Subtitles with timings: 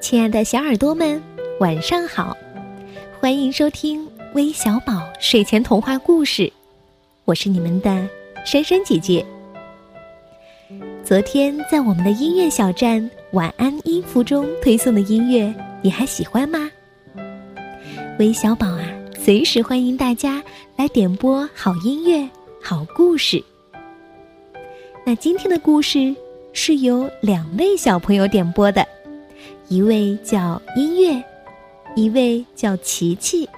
[0.00, 1.20] 亲爱的小耳朵们，
[1.58, 2.36] 晚上好！
[3.18, 6.52] 欢迎收听微小宝睡前童话故事，
[7.24, 8.08] 我是你们的
[8.44, 9.24] 珊珊姐姐。
[11.04, 16.70] 昨天在我们的音乐小站晚安音符中推送的音乐，你还喜欢吗？
[18.18, 18.86] 微小宝啊，
[19.18, 20.40] 随时欢迎大家
[20.76, 22.28] 来点播好音乐、
[22.62, 23.42] 好故事。
[25.08, 26.12] 那今天的故事
[26.52, 28.84] 是由两位小朋友点播的。
[29.68, 31.22] 一位叫音乐，
[31.94, 33.48] 一位叫琪琪。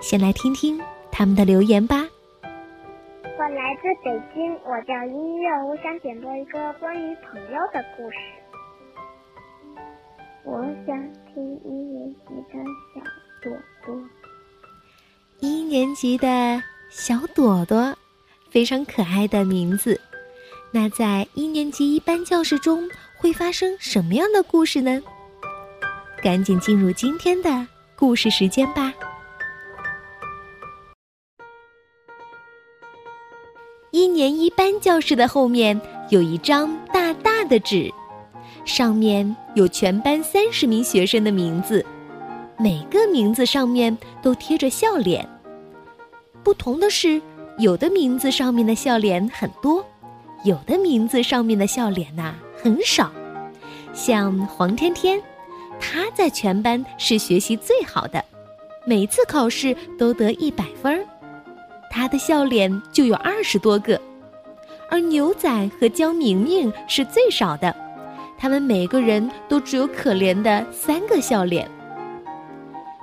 [0.00, 0.76] 先来听听
[1.12, 2.04] 他们的留言吧。
[2.42, 8.16] 我来自北京，我叫音乐，我想点播一个关于朋友的故事。
[10.42, 12.58] 我想听一年级的
[12.92, 13.00] 小
[13.44, 13.52] 朵
[13.86, 13.94] 朵。
[15.38, 17.96] 一年级的小朵朵，
[18.50, 20.00] 非常可爱的名字。
[20.76, 25.00] 那在一年级一班教室中会发生什么样的故事呢？
[26.20, 28.92] 赶紧进入今天的故事时间吧！
[33.92, 37.88] 一年一班教室的后面有一张大大的纸，
[38.64, 41.86] 上面有全班三十名学生的名字，
[42.58, 45.24] 每个名字上面都贴着笑脸。
[46.42, 47.22] 不同的是，
[47.60, 49.86] 有的名字上面的笑脸很多，
[50.44, 53.10] 有的名字上面的笑脸呐很少，
[53.92, 55.20] 像黄天天。
[55.80, 58.24] 他在全班是学习最好的，
[58.86, 61.04] 每次考试都得一百分儿。
[61.90, 64.00] 他的笑脸就有二十多个，
[64.90, 67.74] 而牛仔和江明明是最少的，
[68.38, 71.68] 他们每个人都只有可怜的三个笑脸。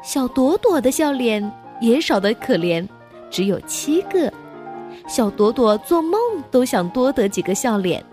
[0.03, 2.88] 小朵朵的笑脸也少得可怜，
[3.30, 4.31] 只有七个。
[5.07, 8.03] 小朵朵做梦都想多得几个笑脸。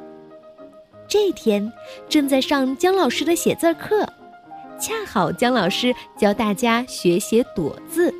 [1.06, 1.72] 这天，
[2.08, 4.06] 正在上姜老师的写字课。
[4.78, 8.14] 恰好姜老师教大家学写“朵”字，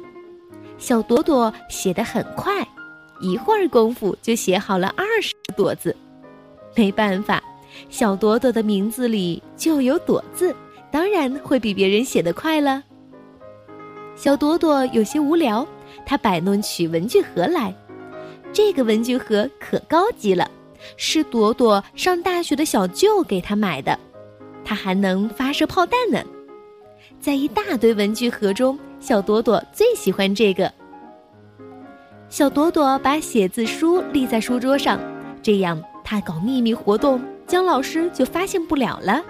[0.78, 2.66] 小朵朵写得很快，
[3.20, 5.94] 一会儿功夫就写好了二十“朵”字。
[6.74, 7.42] 没办法，
[7.90, 10.54] 小朵朵的名字里就有“朵”字，
[10.90, 12.82] 当然会比别人写得快了。
[14.16, 15.64] 小朵朵有些无聊，
[16.04, 17.72] 他摆弄起文具盒来。
[18.52, 20.50] 这个文具盒可高级了，
[20.96, 23.98] 是朵朵上大学的小舅给他买的，
[24.64, 26.22] 它还能发射炮弹呢。
[27.20, 30.72] 在一大堆文具盒中，小朵朵最喜欢这个。
[32.28, 35.00] 小朵朵把写字书立在书桌上，
[35.42, 39.22] 这样他搞秘密活动，姜老师就发现不了了。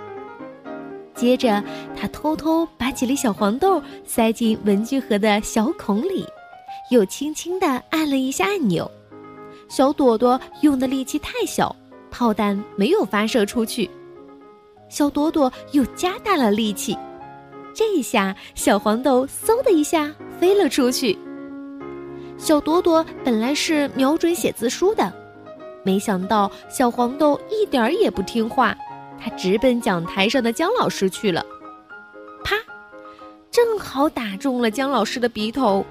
[1.14, 1.62] 接着，
[1.96, 6.26] 他偷偷把几粒小黄豆塞进文具盒的小孔里，
[6.90, 8.90] 又轻轻地按了一下按钮。
[9.68, 11.74] 小朵朵用的力气太小，
[12.10, 13.88] 炮弹没有发射出去。
[14.88, 16.96] 小朵朵又加大了力气。
[17.74, 21.16] 这一下，小黄豆嗖的一下飞了出去。
[22.38, 25.12] 小朵朵本来是瞄准写字书的，
[25.84, 28.76] 没想到小黄豆一点儿也不听话，
[29.20, 31.44] 它直奔讲台上的姜老师去了。
[32.42, 32.56] 啪！
[33.50, 35.84] 正好打中了姜老师的鼻头。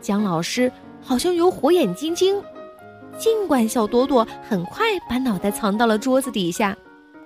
[0.00, 2.40] 姜老师好像有火眼金睛，
[3.18, 6.76] 尽管小朵朵很快把脑袋藏到了桌子底下，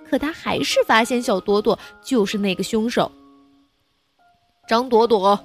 [0.09, 3.11] 可他还是发现小朵朵就是那个凶手。
[4.67, 5.39] 张朵朵，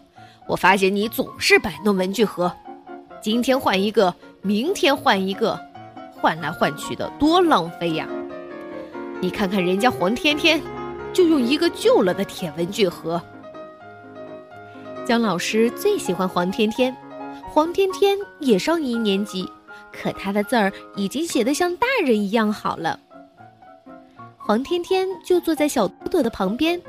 [0.48, 2.50] 我发现你总是摆弄文具盒，
[3.20, 5.58] 今天换一个，明天换一个，
[6.16, 8.08] 换来换去的多浪费呀！
[9.20, 10.60] 你看看人家黄天天，
[11.12, 13.20] 就用一个旧了的铁文具盒。
[15.04, 16.96] 姜老师最喜欢黄天天，
[17.50, 19.46] 黄天天也上一年级，
[19.92, 22.98] 可他的字儿已经写得像大人一样好了。
[24.36, 26.80] 黄天天就坐在小朵朵的旁边。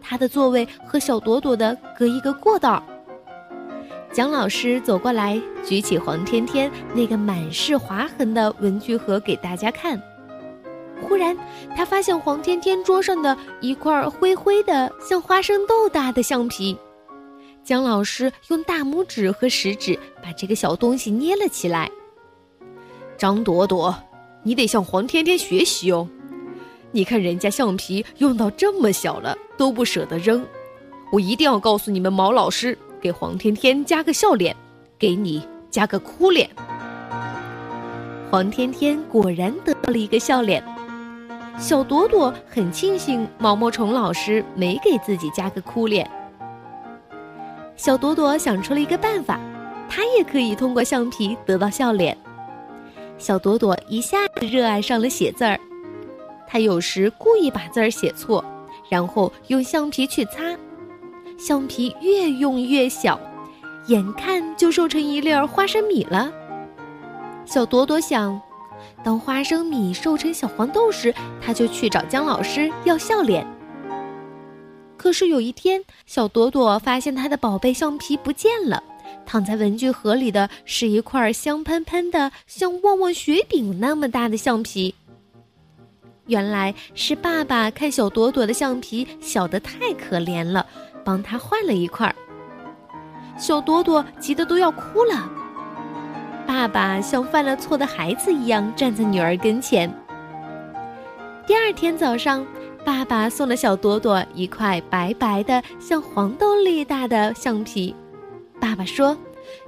[0.00, 2.82] 他的座位和小朵朵的隔一个过道。
[4.12, 10.02] 姜老师走过来，举起黄天天那个满是划痕的文具盒给大家看。
[11.00, 11.36] 忽然，
[11.76, 16.76] 他发现黄天天桌上的一块灰灰的、像花生豆大的橡皮。
[17.62, 21.90] 姜老师用大拇指和食指把这个小东西捏了起来。
[23.22, 23.94] 张朵朵，
[24.42, 26.08] 你得向黄天天学习哦。
[26.90, 30.44] 你看人家橡皮用到这么小了都不舍得扔，
[31.12, 34.56] 我一定要告诉你们毛老师，给黄天天加个笑脸，
[34.98, 35.40] 给你
[35.70, 36.50] 加个哭脸。
[38.28, 40.60] 黄天天果然得到了一个笑脸，
[41.56, 46.10] 小朵朵很庆幸毛毛虫老师没给自己加个哭脸。
[47.76, 49.38] 小朵朵想出了一个办法，
[49.88, 52.18] 她也可以通过橡皮得到笑脸。
[53.22, 55.56] 小朵朵一下子热爱上了写字儿。
[56.44, 58.44] 他有时故意把字儿写错，
[58.88, 60.42] 然后用橡皮去擦，
[61.38, 63.20] 橡皮越用越小，
[63.86, 66.32] 眼看就瘦成一粒儿花生米了。
[67.44, 68.42] 小朵朵想，
[69.04, 73.46] 当花生米瘦成小黄豆时，他就去找姜老师要笑脸。
[74.96, 78.82] 可是有一天，小朵朵发现他的宝贝橡皮不见了。
[79.24, 84.94] 躺在文具盒里的是一块香喷喷的、像旺旺雪饼那么大的橡皮。
[86.26, 90.64] 原来是爸爸看小朵朵的橡皮小得太可怜了，
[91.04, 92.14] 帮他换了一块。
[93.36, 95.30] 小朵朵急得都要哭了。
[96.46, 99.92] 爸爸像犯了错的孩子一样站在女儿跟前。
[101.46, 102.46] 第二天早上，
[102.84, 107.94] 爸爸送了小朵朵一块白白的、像黄豆粒大的橡皮。
[108.62, 109.18] 爸爸说：“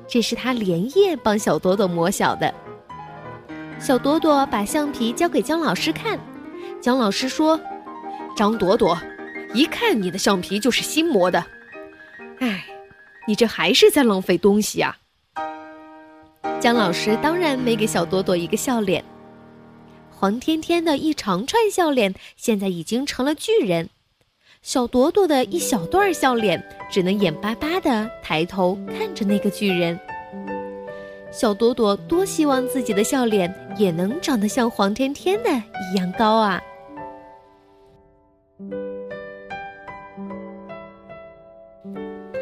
[0.06, 2.54] 这是他连夜帮小朵朵磨小的。”
[3.80, 6.16] 小朵朵把橡皮交给姜老师看，
[6.80, 7.60] 姜老师说
[8.36, 8.96] ：“张朵朵，
[9.52, 11.44] 一看你的橡皮就是新磨的。
[12.38, 12.64] 哎，
[13.26, 14.96] 你这还是在浪费东西呀！”
[16.60, 19.04] 姜老师当然没给小朵朵一个笑脸，
[20.08, 23.90] 黄天天的一长串笑脸现在已经成了巨人。
[24.64, 26.58] 小朵朵的一小段笑脸，
[26.90, 30.00] 只能眼巴巴地抬头看着那个巨人。
[31.30, 36.62] 小朵朵多希望自己的笑脸也能长得像黄天天的一样高啊！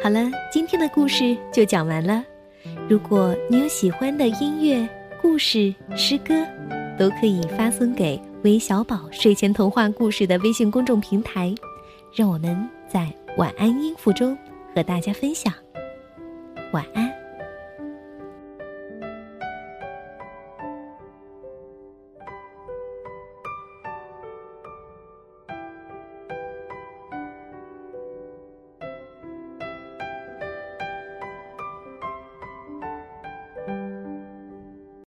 [0.01, 2.23] 好了，今天的故事就讲完了。
[2.87, 4.87] 如果你有喜欢的音乐、
[5.21, 6.33] 故事、诗歌，
[6.97, 11.53] 都可以发送给“微小宝睡前童话故事”的微信公众平台。
[12.13, 14.37] 让我们在晚安音符中
[14.75, 15.53] 和大家分享。
[16.71, 17.12] 晚安。